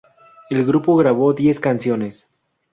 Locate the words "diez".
1.33-1.59